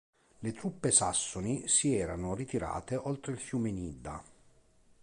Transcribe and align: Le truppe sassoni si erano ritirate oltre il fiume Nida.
Le 0.39 0.51
truppe 0.51 0.89
sassoni 0.89 1.67
si 1.67 1.93
erano 1.93 2.33
ritirate 2.33 2.95
oltre 2.95 3.33
il 3.33 3.37
fiume 3.39 3.69
Nida. 3.69 4.23